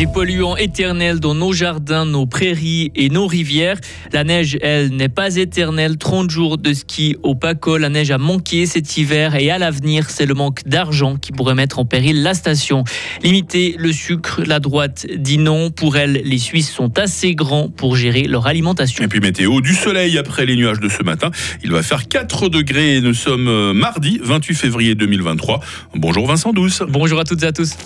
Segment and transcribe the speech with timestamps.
[0.00, 3.76] Des polluants éternels dans nos jardins, nos prairies et nos rivières.
[4.14, 5.98] La neige, elle, n'est pas éternelle.
[5.98, 7.76] 30 jours de ski au Paco.
[7.76, 11.54] La neige a manqué cet hiver et à l'avenir, c'est le manque d'argent qui pourrait
[11.54, 12.82] mettre en péril la station.
[13.22, 15.70] Limiter le sucre, la droite dit non.
[15.70, 19.04] Pour elle, les Suisses sont assez grands pour gérer leur alimentation.
[19.04, 21.30] Et puis météo, du soleil après les nuages de ce matin.
[21.62, 25.60] Il va faire 4 degrés et nous sommes euh, mardi 28 février 2023.
[25.94, 26.82] Bonjour Vincent Douce.
[26.88, 27.76] Bonjour à toutes et à tous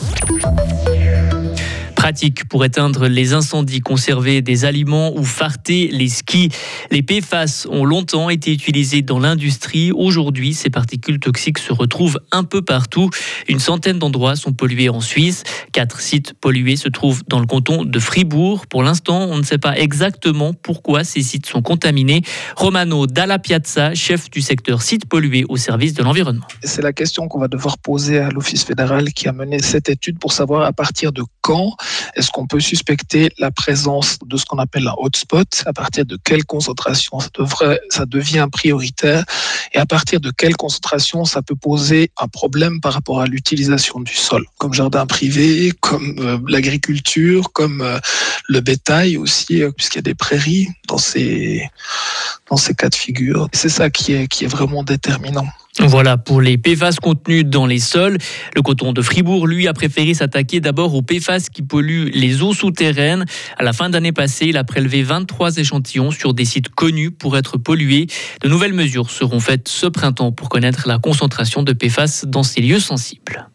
[2.48, 6.48] pour éteindre les incendies, conserver des aliments ou farter les skis.
[6.90, 9.90] Les PFAS ont longtemps été utilisés dans l'industrie.
[9.90, 13.10] Aujourd'hui, ces particules toxiques se retrouvent un peu partout.
[13.48, 15.42] Une centaine d'endroits sont pollués en Suisse.
[15.72, 18.66] Quatre sites pollués se trouvent dans le canton de Fribourg.
[18.66, 22.22] Pour l'instant, on ne sait pas exactement pourquoi ces sites sont contaminés.
[22.56, 26.46] Romano Dalla Piazza, chef du secteur sites pollués au service de l'environnement.
[26.62, 30.18] C'est la question qu'on va devoir poser à l'Office fédéral qui a mené cette étude
[30.20, 31.76] pour savoir à partir de quand
[32.14, 35.62] est-ce qu'on peut suspecter la présence de ce qu'on appelle un hotspot?
[35.66, 39.24] À partir de quelle concentration ça, devrait, ça devient prioritaire?
[39.72, 44.00] Et à partir de quelle concentration ça peut poser un problème par rapport à l'utilisation
[44.00, 44.44] du sol?
[44.58, 47.98] Comme jardin privé, comme euh, l'agriculture, comme euh,
[48.48, 51.68] le bétail aussi, euh, puisqu'il y a des prairies dans ces,
[52.50, 53.48] dans ces cas de figure.
[53.52, 55.46] C'est ça qui est, qui est vraiment déterminant.
[55.80, 58.18] Voilà pour les PFAS contenus dans les sols.
[58.54, 62.54] Le coton de Fribourg, lui, a préféré s'attaquer d'abord aux PFAS qui polluent les eaux
[62.54, 63.24] souterraines.
[63.58, 67.36] À la fin d'année passée, il a prélevé 23 échantillons sur des sites connus pour
[67.36, 68.06] être pollués.
[68.42, 72.60] De nouvelles mesures seront faites ce printemps pour connaître la concentration de PFAS dans ces
[72.60, 73.48] lieux sensibles.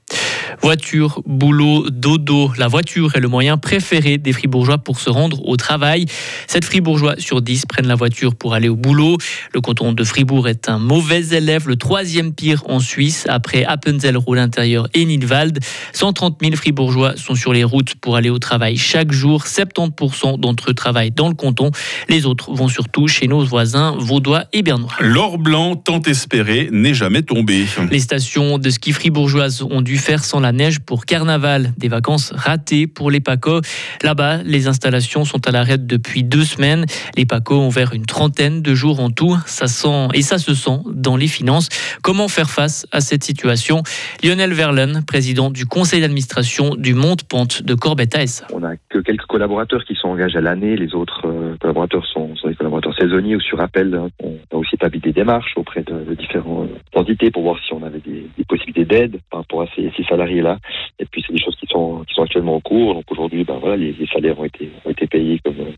[0.62, 2.52] Voiture, boulot, dodo.
[2.58, 6.06] La voiture est le moyen préféré des fribourgeois pour se rendre au travail.
[6.48, 9.18] 7 fribourgeois sur 10 prennent la voiture pour aller au boulot.
[9.54, 14.18] Le canton de Fribourg est un mauvais élève, le troisième pire en Suisse, après Appenzell,
[14.18, 15.60] Roule intérieur et Nidwald.
[15.94, 19.46] 130 000 fribourgeois sont sur les routes pour aller au travail chaque jour.
[19.46, 21.72] 70% d'entre eux travaillent dans le canton.
[22.10, 24.92] Les autres vont surtout chez nos voisins vaudois et bernois.
[25.00, 27.66] L'or blanc tant espéré n'est jamais tombé.
[27.92, 31.74] Les stations de ski fribourgeoises ont dû faire sans la neige pour carnaval.
[31.78, 33.62] Des vacances ratées pour les PACO.
[34.04, 36.86] Là-bas, les installations sont à l'arrêt depuis deux semaines.
[37.18, 39.38] Les PACO ont ouvert une trentaine de jours en tout.
[39.46, 41.70] Ça sent, et ça se sent dans les finances.
[42.02, 43.84] Comment faire face à cette situation?
[44.24, 48.20] Lionel Verlen, président du conseil d'administration du Monte Pente de Corbetta
[48.54, 50.76] On n'a que quelques collaborateurs qui sont engagés à l'année.
[50.76, 54.00] Les autres euh, collaborateurs sont, des collaborateurs saisonniers ou sur appel.
[54.22, 58.00] On a aussi établi des démarches auprès de, différentes entités pour voir si on avait
[58.00, 60.58] des, possibilités d'aide par rapport à ces salariés là
[61.00, 62.94] Et puis c'est des choses qui sont qui sont actuellement en cours.
[62.94, 65.74] Donc aujourd'hui, ben voilà, les, salaires ont été ont été payés comme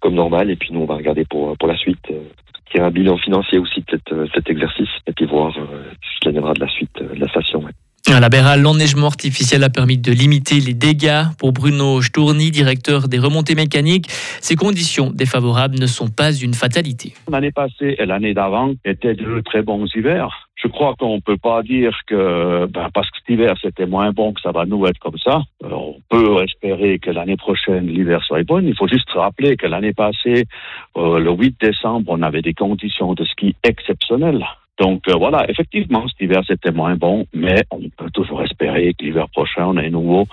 [0.00, 0.50] comme normal.
[0.50, 2.10] Et puis nous, on va regarder pour pour la suite.
[2.10, 2.22] Euh,
[2.76, 6.20] y a un bilan financier aussi de cette, cet exercice et puis voir euh, ce
[6.20, 7.64] qui viendra de la suite euh, de la station.
[8.14, 11.24] À la l'enneigement artificiel a permis de limiter les dégâts.
[11.36, 14.06] Pour Bruno Stourny, directeur des remontées mécaniques,
[14.40, 17.14] ces conditions défavorables ne sont pas une fatalité.
[17.28, 20.48] L'année passée et l'année d'avant étaient de très bons hivers.
[20.62, 24.12] Je crois qu'on ne peut pas dire que ben, parce que cet hiver c'était moins
[24.12, 25.42] bon que ça va nous être comme ça.
[25.64, 28.64] Euh, on peut espérer que l'année prochaine l'hiver soit bon.
[28.64, 30.44] Il faut juste rappeler que l'année passée,
[30.96, 34.46] euh, le 8 décembre, on avait des conditions de ski exceptionnelles.
[34.84, 39.02] Donc euh, voilà, effectivement, cet hiver c'était moins bon, mais on peut toujours espérer que
[39.02, 40.26] l'hiver prochain on ait nouveau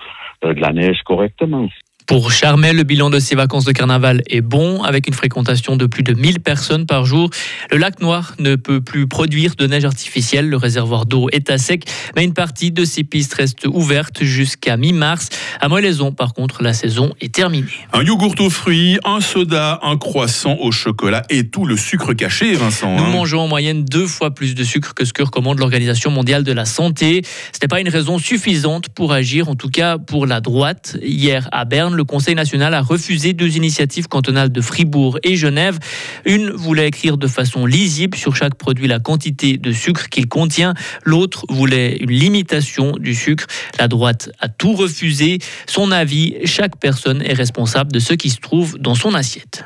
[0.44, 1.68] euh, de la neige correctement.
[2.06, 5.86] Pour Charmel, le bilan de ses vacances de carnaval est bon, avec une fréquentation de
[5.86, 7.30] plus de 1000 personnes par jour.
[7.70, 11.58] Le lac Noir ne peut plus produire de neige artificielle, le réservoir d'eau est à
[11.58, 11.84] sec,
[12.16, 15.28] mais une partie de ses pistes reste ouverte jusqu'à mi-mars.
[15.60, 17.66] À Moëlaison, par contre, la saison est terminée.
[17.92, 22.54] Un yogourt aux fruits, un soda, un croissant au chocolat et tout le sucre caché,
[22.54, 22.96] Vincent.
[22.96, 23.10] Nous hein.
[23.10, 26.52] mangeons en moyenne deux fois plus de sucre que ce que recommande l'Organisation mondiale de
[26.52, 27.22] la santé.
[27.52, 30.96] Ce n'est pas une raison suffisante pour agir, en tout cas pour la droite.
[31.02, 35.78] Hier à Berne, le Conseil national a refusé deux initiatives cantonales de Fribourg et Genève.
[36.24, 40.74] Une voulait écrire de façon lisible sur chaque produit la quantité de sucre qu'il contient.
[41.04, 43.46] L'autre voulait une limitation du sucre.
[43.78, 45.38] La droite a tout refusé.
[45.66, 49.64] Son avis, chaque personne est responsable de ce qui se trouve dans son assiette.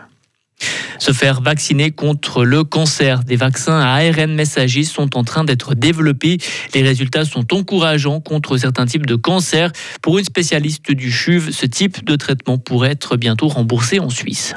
[0.99, 3.23] Se faire vacciner contre le cancer.
[3.25, 6.39] Des vaccins à ARN messager sont en train d'être développés.
[6.75, 9.73] Les résultats sont encourageants contre certains types de cancers.
[10.03, 14.55] Pour une spécialiste du CHUV, ce type de traitement pourrait être bientôt remboursé en Suisse.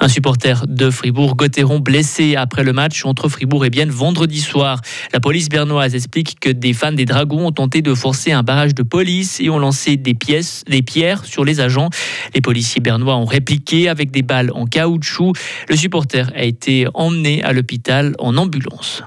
[0.00, 4.80] Un supporter de Fribourg-Gotteron blessé après le match entre Fribourg et Bienne vendredi soir.
[5.12, 8.74] La police bernoise explique que des fans des Dragons ont tenté de forcer un barrage
[8.74, 11.90] de police et ont lancé des pièces, des pierres sur les agents.
[12.34, 15.32] Les policiers bernois ont répliqué avec des balles en caoutchouc.
[15.68, 19.02] Le supporter a été emmené à l'hôpital en ambulance.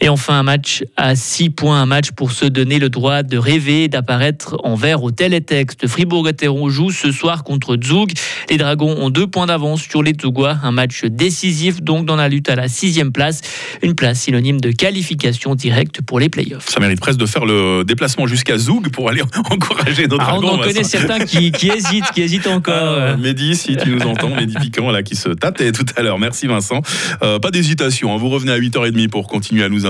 [0.00, 3.36] Et enfin, un match à 6 points, un match pour se donner le droit de
[3.36, 5.86] rêver, d'apparaître en vert au télétexte.
[5.86, 8.12] Fribourg-Gotteron joue ce soir contre Zug.
[8.48, 10.56] Les Dragons ont deux points d'avance sur les Tougois.
[10.62, 13.42] Un match décisif donc dans la lutte à la sixième place.
[13.82, 16.68] Une place synonyme de qualification directe pour les playoffs.
[16.68, 20.48] Ça mérite presque de faire le déplacement jusqu'à Zoug pour aller encourager nos ah, Dragons.
[20.48, 22.98] On en connaît certains qui, hésitent, qui hésitent encore.
[22.98, 26.18] Ah, Mehdi, si tu nous entends, Mehdi Piquant là qui se tâtait tout à l'heure.
[26.18, 26.80] Merci Vincent.
[27.22, 28.16] Euh, pas d'hésitation, hein.
[28.16, 29.89] vous revenez à 8h30 pour continuer à nous